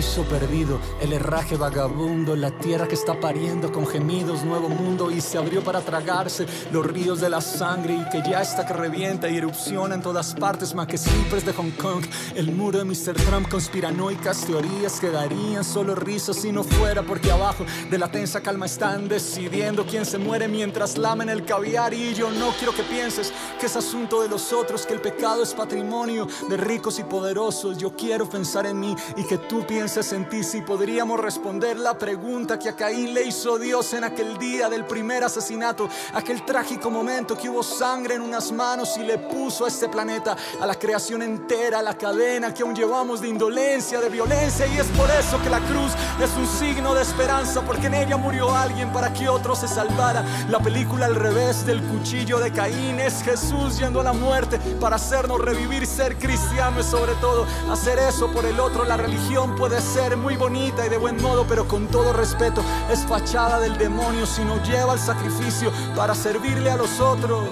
[0.00, 5.20] Paraíso perdido, el herraje vagabundo, la tierra que está pariendo con gemidos, nuevo mundo y
[5.20, 9.28] se abrió para tragarse los ríos de la sangre y que ya está que revienta
[9.28, 12.02] y erupciona en todas partes, más que siempre de Hong Kong,
[12.34, 13.14] el muro de Mr.
[13.14, 18.64] Trump, conspiranoicas teorías quedarían solo risas si no fuera porque abajo de la tensa calma
[18.64, 23.34] están decidiendo quién se muere mientras lamen el caviar y yo no quiero que pienses
[23.58, 27.76] que es asunto de los otros, que el pecado es patrimonio de ricos y poderosos,
[27.76, 31.98] yo quiero pensar en mí y que tú pienses en ti si podríamos responder la
[31.98, 36.90] pregunta que a Caín le hizo Dios en aquel día del primer asesinato, aquel trágico
[36.90, 40.76] momento que hubo sangre en unas manos y le puso a este planeta, a la
[40.76, 45.42] creación entera, la cadena que aún llevamos de indolencia, de violencia y es por eso
[45.42, 45.90] que la cruz
[46.22, 50.24] es un signo de esperanza porque en ella murió alguien para que otro se salvara.
[50.50, 54.96] La película al revés del cuchillo de Caín es Jesús yendo a la muerte para
[54.96, 59.79] hacernos revivir, ser cristiano y sobre todo hacer eso por el otro, la religión puede
[59.80, 64.26] ser muy bonita y de buen modo, pero con todo respeto es fachada del demonio
[64.26, 67.48] si no lleva el sacrificio para servirle a los otros.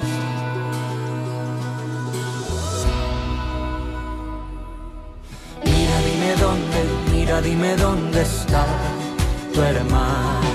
[5.64, 8.66] Mira, dime dónde, mira, dime dónde está
[9.54, 10.48] tu hermano.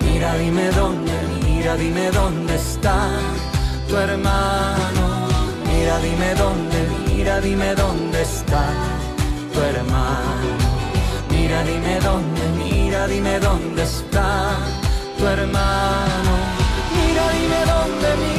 [0.00, 1.12] Mira, dime dónde,
[1.44, 3.08] mira, dime dónde está
[3.88, 5.28] tu hermano.
[5.66, 8.66] Mira, dime dónde, mira, dime dónde está
[9.60, 10.67] hermano.
[11.48, 14.54] Mira, dime dónde, mira, dime dónde está
[15.16, 16.32] tu hermano.
[16.94, 18.37] Mira, dime dónde, mira,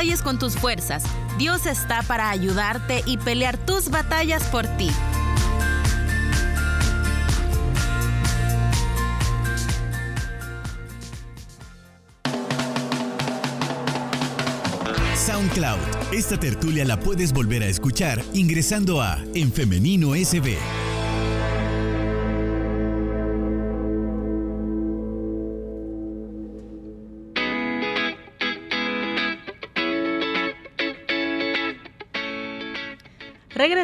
[0.00, 1.02] batalles con tus fuerzas.
[1.36, 4.90] Dios está para ayudarte y pelear tus batallas por ti.
[15.14, 15.78] SoundCloud.
[16.14, 20.56] Esta tertulia la puedes volver a escuchar ingresando a En Femenino SB.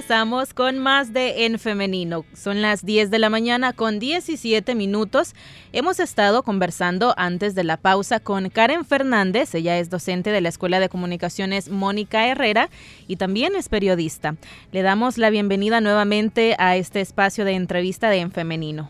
[0.09, 2.25] Regresamos con más de En Femenino.
[2.33, 5.35] Son las 10 de la mañana con 17 minutos.
[5.73, 9.53] Hemos estado conversando antes de la pausa con Karen Fernández.
[9.57, 12.71] Ella es docente de la Escuela de Comunicaciones Mónica Herrera
[13.09, 14.37] y también es periodista.
[14.71, 18.89] Le damos la bienvenida nuevamente a este espacio de entrevista de En Femenino.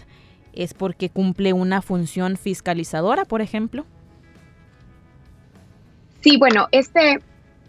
[0.53, 3.85] ¿Es porque cumple una función fiscalizadora, por ejemplo?
[6.23, 7.21] Sí, bueno, este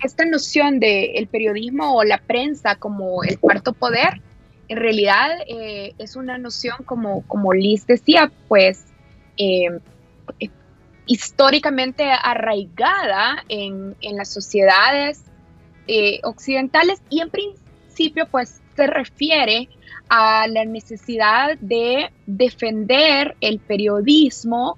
[0.03, 4.21] esta noción del periodismo o la prensa como el cuarto poder,
[4.67, 8.85] en realidad eh, es una noción, como, como Liz decía, pues
[9.37, 9.79] eh,
[11.05, 15.23] históricamente arraigada en, las sociedades
[15.87, 19.67] eh, occidentales y en principio pues se refiere
[20.07, 24.77] a la necesidad de defender el periodismo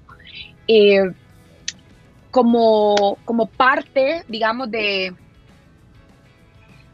[2.34, 5.14] como, como parte, digamos, de,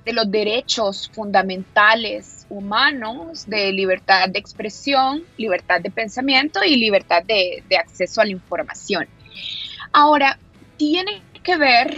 [0.04, 7.64] de los derechos fundamentales humanos de libertad de expresión, libertad de pensamiento y libertad de,
[7.74, 9.08] acceso a la información.
[9.92, 10.38] Ahora,
[10.76, 11.96] tiene que ver,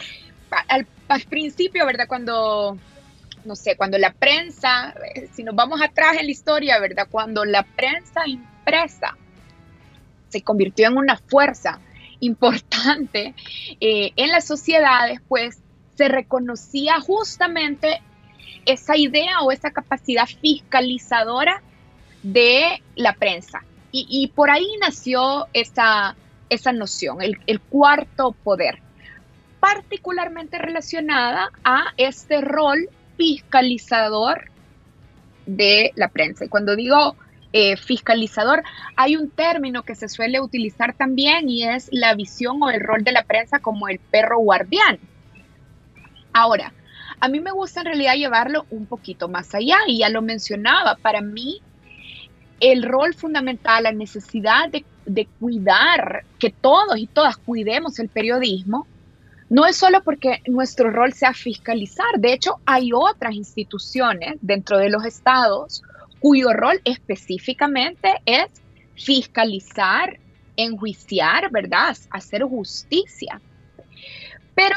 [0.68, 2.07] al, al, principio, ¿verdad?
[2.07, 2.78] Cuando,
[3.44, 7.09] no sé, cuando la prensa, eh, si nos vamos atrás en la historia, ¿verdad?
[7.11, 9.16] Cuando la prensa impresa
[10.28, 11.81] se convirtió en una fuerza
[12.22, 13.35] importante
[13.80, 15.58] eh, en las sociedades, pues
[15.96, 18.00] se reconocía justamente
[18.64, 21.62] esa idea o esa capacidad fiscalizadora
[22.22, 23.64] de la prensa.
[23.94, 26.16] Y, por ahí nació esa,
[26.48, 28.78] esa noción, el, el, cuarto poder,
[29.61, 34.50] particularmente relacionada a este rol fiscalizador
[35.44, 36.46] de la prensa.
[36.46, 37.16] Y cuando digo
[37.52, 38.62] eh, fiscalizador.
[38.96, 43.04] Hay un término que se suele utilizar también y es la visión o el rol
[43.04, 44.98] de la prensa como el perro guardián.
[46.32, 46.72] Ahora,
[47.20, 50.96] a mí me gusta en realidad llevarlo un poquito más allá y ya lo mencionaba,
[50.96, 51.60] para mí
[52.58, 58.86] el rol fundamental, la necesidad de, de cuidar, que todos y todas cuidemos el periodismo,
[59.50, 64.88] no es solo porque nuestro rol sea fiscalizar, de hecho hay otras instituciones dentro de
[64.88, 65.82] los estados
[66.22, 68.46] cuyo rol específicamente es
[68.94, 70.20] fiscalizar,
[70.56, 71.96] enjuiciar, ¿verdad?
[72.11, 73.40] Hacer justicia.
[74.54, 74.76] Pero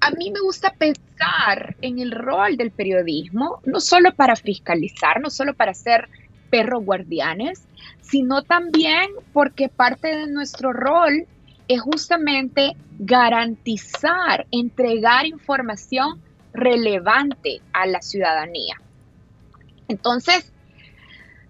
[0.00, 5.30] a mí me gusta pensar en el rol del periodismo, no solo para fiscalizar, no
[5.30, 6.08] solo para ser
[6.50, 7.62] perros guardianes,
[8.00, 11.28] sino también porque parte de nuestro rol
[11.68, 16.20] es justamente garantizar, entregar información
[16.52, 18.80] relevante a la ciudadanía.
[19.88, 20.52] Entonces,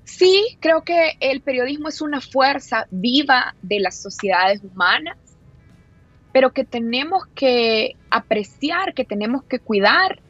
[0.07, 5.19] Sí, creo que el periodismo es una fuerza viva de las sociedades humanas,
[6.33, 10.21] pero que tenemos que apreciar, que tenemos que cuidar,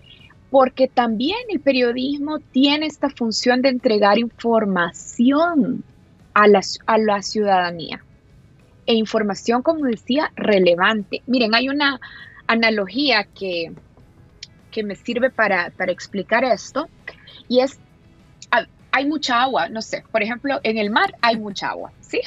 [0.51, 5.85] porque también el periodismo tiene esta función de entregar información
[6.33, 8.03] a la, a la ciudadanía.
[8.87, 11.23] E información, como decía, relevante.
[11.27, 12.01] Miren, hay una
[12.47, 13.73] analogía que,
[14.71, 16.89] que me sirve para, para explicar esto,
[17.47, 17.79] y es
[18.97, 22.21] hay mucha agua, no sé, por ejemplo, en el mar hay mucha agua, ¿sí?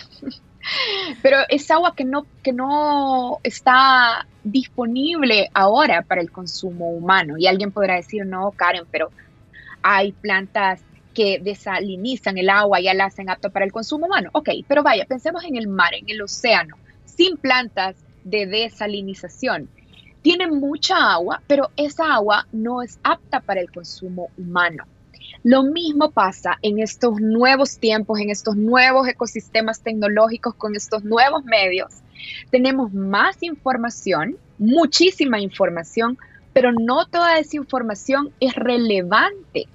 [1.24, 7.38] Pero es agua que no, que no está disponible ahora para el consumo humano.
[7.40, 9.10] Y alguien podrá decir, no, Karen, pero
[9.82, 10.82] hay plantas
[11.16, 14.30] que desalinizan el agua, ya la hacen apta para el consumo humano.
[14.34, 19.70] Ok, pero vaya, pensemos en el mar, en el océano, sin plantas de desalinización.
[20.22, 24.84] Tiene mucha agua, pero esa agua no es apta para el consumo humano.
[25.44, 31.46] Lo mismo pasa en estos nuevos tiempos, en estos nuevos ecosistemas tecnológicos, con estos nuevos
[31.46, 31.94] medios.
[32.52, 36.18] Tenemos más información, muchísima información,
[36.52, 39.68] pero no toda esa información es relevante.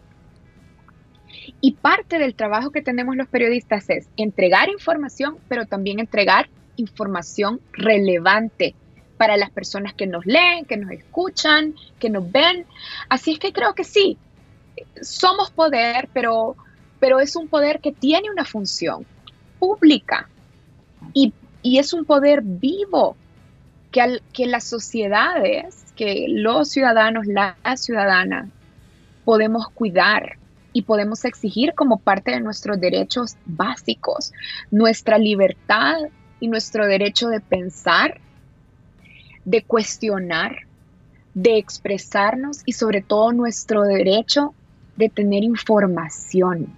[1.62, 7.61] Y parte del trabajo que tenemos los periodistas es entregar información, pero también entregar información
[7.73, 8.75] relevante
[9.17, 12.67] para las personas que nos leen, que nos escuchan, que nos ven.
[13.09, 14.19] Así es que creo que sí,
[15.01, 16.57] somos poder, pero,
[17.01, 19.07] pero es un poder que tiene una función
[19.59, 20.29] pública
[21.12, 23.16] y, es un poder vivo
[23.91, 28.49] que, que las sociedades, que los ciudadanos, las ciudadanas,
[29.25, 30.37] podemos cuidar
[30.75, 34.33] y podemos exigir como parte de nuestros derechos básicos,
[34.70, 35.97] nuestra libertad
[36.41, 38.20] y nuestro derecho de pensar,
[39.47, 40.66] de cuestionar,
[41.33, 44.55] de expresarnos y sobre todo nuestro derecho
[44.97, 46.68] de tener información.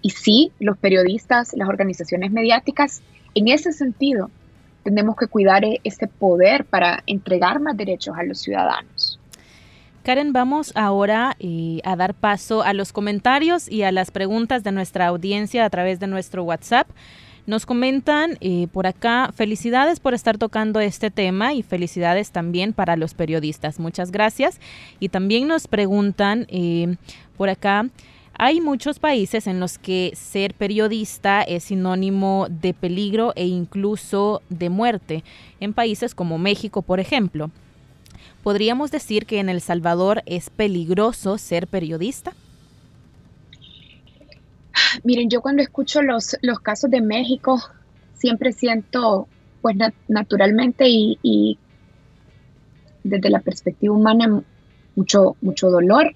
[0.00, 3.02] Y sí, los periodistas, las organizaciones mediáticas,
[3.34, 4.30] en ese sentido,
[4.82, 9.18] tenemos que cuidar e-, ese poder para entregar más derechos a los ciudadanos.
[10.02, 14.72] Karen, vamos ahora eh, a dar paso a los comentarios y a las preguntas de
[14.72, 16.88] nuestra audiencia a través de nuestro WhatsApp.
[17.44, 22.96] Nos comentan eh, por acá, felicidades por estar tocando este tema y felicidades también para
[22.96, 23.80] los periodistas.
[23.80, 24.60] Muchas gracias.
[25.00, 26.96] Y también nos preguntan eh,
[27.36, 27.88] por acá,
[28.34, 34.70] hay muchos países en los que ser periodista es sinónimo de peligro e incluso de
[34.70, 35.24] muerte,
[35.60, 37.50] en países como México, por ejemplo.
[38.42, 42.34] ¿Podríamos decir que en El Salvador es peligroso ser periodista?
[45.04, 47.60] Miren, yo cuando escucho los, los casos de México,
[48.14, 49.28] siempre siento,
[49.60, 49.76] pues
[50.08, 51.58] naturalmente y,
[53.04, 54.42] desde la perspectiva humana,
[54.94, 56.12] mucho, mucho dolor,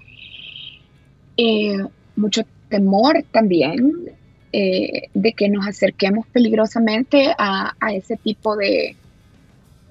[1.37, 1.85] eh,
[2.15, 3.93] mucho temor también
[4.53, 8.97] eh, de que nos acerquemos peligrosamente a, ese tipo de,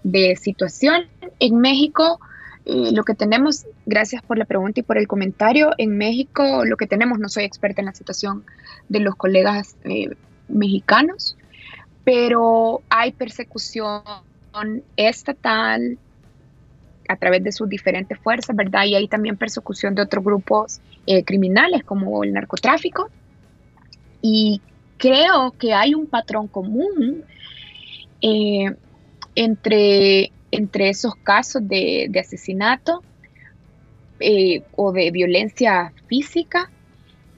[0.03, 1.03] de situación.
[1.39, 2.19] En México,
[2.65, 6.77] eh, lo que tenemos, gracias por la pregunta y por el comentario, en México lo
[6.77, 8.43] que tenemos, no soy experta en la situación
[8.89, 10.09] de los colegas eh,
[10.47, 11.37] mexicanos,
[12.03, 14.01] pero hay persecución
[14.97, 15.99] estatal
[17.07, 18.85] a través de sus diferentes fuerzas, ¿verdad?
[18.85, 23.11] Y hay también persecución de otros grupos eh, criminales como el narcotráfico.
[24.23, 24.59] Y
[24.97, 27.23] creo que hay un patrón común
[29.35, 33.03] entre entre esos casos de, asesinato
[34.19, 36.69] eh, o de violencia física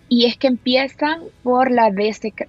[0.09, 1.91] y es que empiezan por la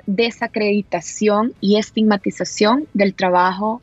[0.06, 3.82] desacreditación y estigmatización del trabajo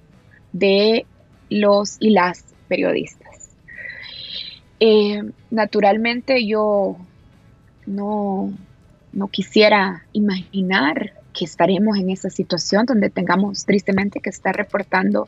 [0.54, 1.06] de
[1.50, 3.50] los y las periodistas.
[4.80, 5.22] Eh,
[5.52, 6.98] naturalmente yo
[7.86, 8.54] no,
[9.12, 15.28] no quisiera imaginar que estaremos en esa situación donde tengamos tristemente que estar reportando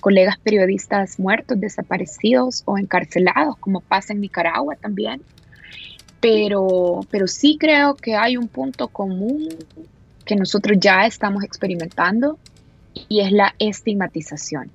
[0.00, 5.20] colegas periodistas muertos, desaparecidos o encarcelados, como pasa en Nicaragua también.
[6.20, 9.48] Pero, pero sí creo que hay un punto común
[10.24, 12.38] que nosotros ya estamos experimentando
[13.08, 14.70] y es la estigmatización.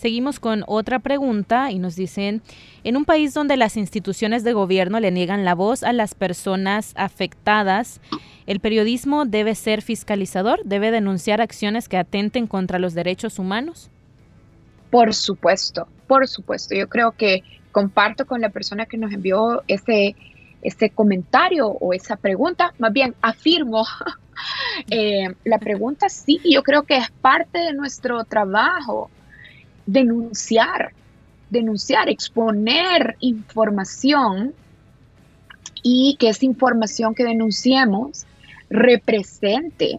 [0.00, 2.40] Seguimos con otra pregunta y nos dicen,
[2.84, 6.94] en un país donde las instituciones de gobierno le niegan la voz a las personas
[6.96, 8.00] afectadas,
[8.46, 10.62] ¿el periodismo debe ser fiscalizador?
[10.64, 13.90] ¿Debe denunciar acciones que atenten contra los derechos humanos?
[14.90, 16.74] Por supuesto, por supuesto.
[16.74, 20.16] Yo creo que comparto con la persona que nos envió ese,
[20.62, 23.84] ese comentario o esa pregunta, más bien afirmo
[24.90, 29.10] eh, la pregunta sí, yo creo que es parte de nuestro trabajo
[29.92, 30.92] denunciar,
[31.50, 34.54] denunciar, exponer información
[35.82, 38.26] y que esa información que denunciemos
[38.68, 39.98] represente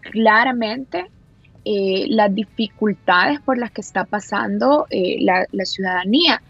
[0.00, 1.06] claramente
[1.64, 6.42] eh, las dificultades por las que está pasando eh, la, ciudadanía.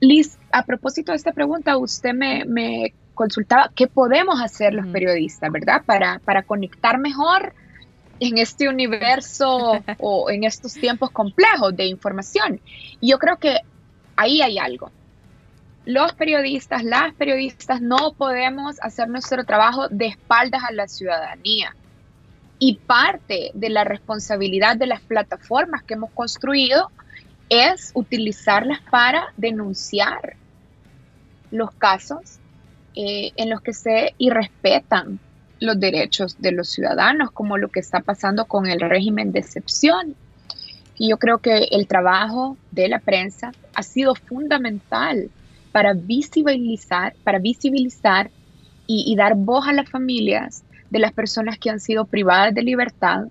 [0.00, 5.82] Liz, a propósito de esta pregunta, usted me, consultaba qué podemos hacer los periodistas, ¿verdad?
[5.86, 7.54] Para, para conectar mejor
[8.20, 12.60] en este universo o en estos tiempos complejos de información.
[13.00, 13.60] Y yo creo que
[14.16, 14.90] ahí hay algo.
[15.84, 21.76] Los periodistas, las periodistas no podemos hacer nuestro trabajo de espaldas a la ciudadanía.
[22.58, 26.90] Y parte de la responsabilidad de las plataformas que hemos construido
[27.48, 30.36] es utilizarlas para denunciar
[31.50, 32.38] los casos
[32.94, 35.20] eh, en los que se irrespetan
[35.60, 40.14] los derechos de los ciudadanos, como lo que está pasando con el régimen de excepción.
[40.98, 45.30] Y yo creo que el trabajo de la prensa ha sido fundamental
[45.72, 48.30] para visibilizar, para visibilizar
[48.86, 53.24] y, dar voz a las familias de las personas que han sido privadas de libertad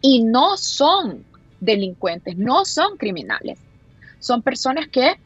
[0.00, 1.24] y no son
[1.60, 3.58] delincuentes, no son criminales.
[4.20, 5.16] Son personas que,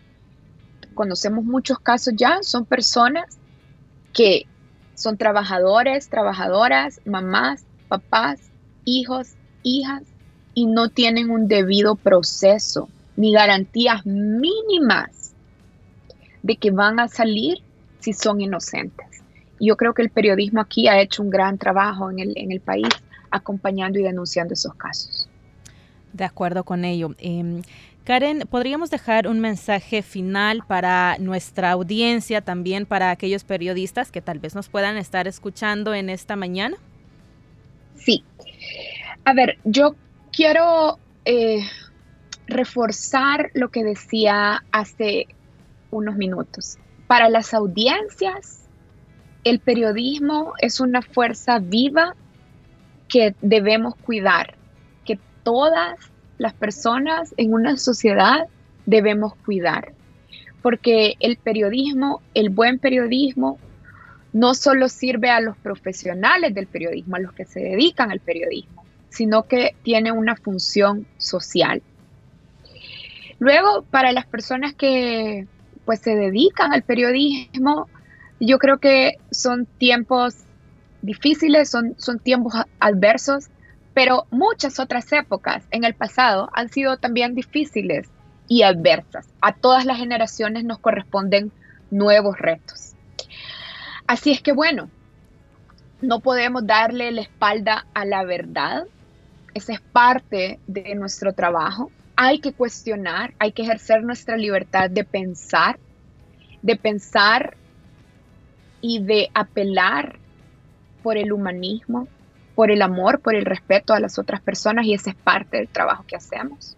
[0.95, 3.39] conocemos muchos casos ya, son personas
[4.13, 4.47] que
[4.99, 8.41] son trabajadores, trabajadoras, mamás, papás,
[8.85, 10.03] hijos, hijas,
[10.55, 15.33] y no tienen un debido proceso ni garantías mínimas
[16.43, 17.59] de que van a salir
[18.01, 19.07] si son inocentes.
[19.61, 22.61] Yo creo que el periodismo aquí ha hecho un gran trabajo en el, en el
[22.61, 22.89] país
[23.31, 25.29] acompañando y denunciando esos casos.
[26.13, 27.15] De acuerdo con ello.
[27.19, 27.63] Em,
[28.09, 34.39] Karen, ¿podríamos dejar un mensaje final para nuestra audiencia, también para aquellos periodistas que tal
[34.39, 36.79] vez nos puedan estar escuchando en esta mañana?
[37.97, 38.25] Sí.
[39.27, 39.95] A ver, yo
[40.33, 41.61] quiero eh,
[42.47, 45.27] reforzar lo que decía hace
[45.91, 46.79] unos minutos.
[47.09, 48.71] Para las audiencias,
[49.45, 52.17] el periodismo es una fuerza viva
[53.07, 54.55] que debemos cuidar,
[55.05, 55.99] que todas
[56.39, 58.47] las personas en una sociedad
[58.87, 59.93] debemos cuidar.
[60.63, 63.59] Porque el periodismo, el buen periodismo,
[64.33, 68.85] no solo sirve a los profesionales del periodismo, a los que se dedican al periodismo,
[69.09, 71.83] sino que tiene una función social.
[73.39, 75.47] Luego, para las personas que
[75.85, 77.89] pues se dedican al periodismo,
[78.41, 80.37] yo creo que son tiempos
[81.03, 83.47] difíciles, son, son tiempos adversos,
[83.99, 88.09] pero muchas otras épocas en el pasado han sido también difíciles
[88.47, 89.27] y adversas.
[89.41, 91.51] A todas las generaciones nos corresponden
[91.91, 92.93] nuevos retos.
[94.07, 94.89] Así es que bueno,
[96.01, 98.87] no podemos darle la espalda a la verdad.
[99.53, 101.91] Esa es parte de nuestro trabajo.
[102.15, 105.77] Hay que cuestionar, hay que ejercer nuestra libertad de pensar,
[106.63, 107.57] de pensar
[108.81, 110.21] y de apelar
[111.03, 112.07] por el humanismo,
[112.59, 115.69] por el amor, por el respeto a las otras personas y ese es parte del
[115.69, 116.77] trabajo que hacemos.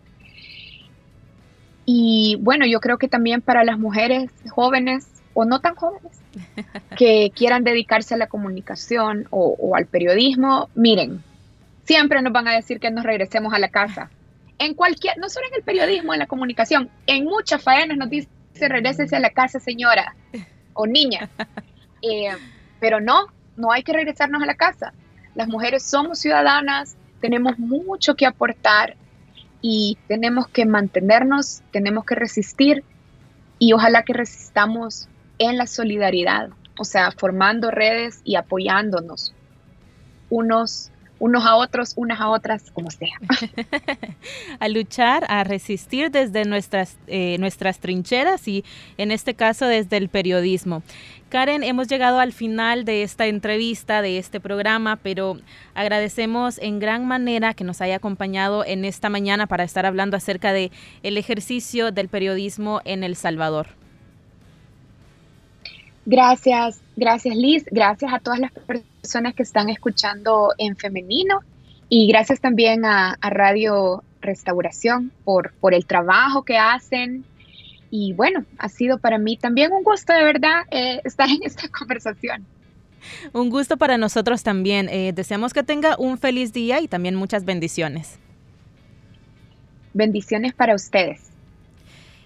[1.87, 6.21] Y bueno, yo creo que también para las mujeres jóvenes o no tan jóvenes
[6.99, 11.25] que quieran dedicarse a la comunicación o, al periodismo, miren,
[11.85, 14.11] siempre nos van a decir que nos regresemos a la casa.
[14.59, 18.29] En cualquier, no solo en el periodismo, en la comunicación, en muchas faenas nos dice
[18.61, 20.15] regrésese a la casa, señora
[20.75, 21.31] o niña.
[22.03, 22.31] Eh,
[22.81, 23.27] pero no,
[23.57, 24.95] no hay que regresarnos a la casa.
[25.35, 28.97] Las mujeres somos ciudadanas, tenemos mucho que aportar
[29.63, 32.85] y tenemos que mantenernos, tenemos que resistir
[33.59, 35.09] y ojalá que resistamos
[35.39, 39.35] en la solidaridad, o sea, formando redes y apoyándonos
[40.31, 40.91] unos
[41.21, 43.15] unos a otros, unas a otras, como sea.
[44.59, 48.65] a luchar, a resistir desde nuestras, eh, nuestras trincheras y
[48.99, 50.83] en este caso desde el periodismo.
[51.29, 55.39] Karen, hemos llegado al final de esta entrevista, de este programa, pero
[55.75, 60.53] agradecemos en gran manera que nos haya acompañado en esta mañana para estar hablando acerca
[60.53, 60.73] de
[61.05, 63.80] el ejercicio del periodismo en El Salvador.
[66.07, 71.41] Gracias, gracias Liz, gracias a todas las personas que están escuchando en femenino
[71.89, 77.25] y gracias también a, Radio Restauración por, por el trabajo que hacen.
[77.91, 81.69] Y bueno, ha sido para mí también un gusto de verdad eh, estar en esta
[81.69, 82.47] conversación.
[83.33, 84.89] Un gusto para nosotros también.
[84.89, 88.19] Eh, deseamos que tenga un feliz día y también muchas bendiciones.
[89.95, 91.30] Bendiciones para ustedes.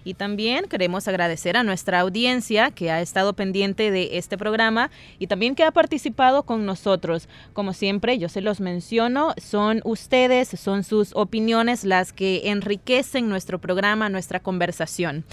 [0.05, 5.25] Y también queremos agradecer a nuestra audiencia que ha estado pendiente de este programa y
[5.25, 7.27] también que ha participado con nosotros.
[7.53, 13.59] Como siempre, yo se los menciono, son ustedes, son sus opiniones las que enriquecen nuestro
[13.59, 15.25] programa, nuestra conversación.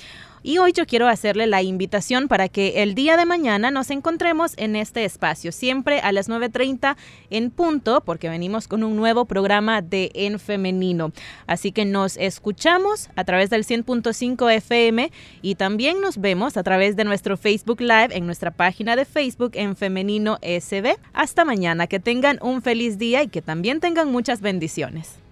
[0.45, 4.55] Y hoy yo quiero hacerle la invitación para que el día de mañana nos encontremos
[4.57, 6.97] en este espacio, siempre a las 9.30
[7.31, 11.13] en punto, porque venimos con un nuevo programa de En Femenino.
[11.47, 15.13] Así que nos escuchamos a través del 100.5 FM
[15.43, 19.53] y también nos vemos a través de nuestro Facebook Live en nuestra página de Facebook
[19.55, 20.97] en Femenino SB.
[21.13, 25.23] Hasta mañana, que tengan un feliz día y que también tengan muchas bendiciones.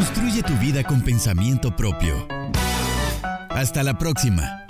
[0.00, 2.26] Construye tu vida con pensamiento propio.
[3.50, 4.69] Hasta la próxima.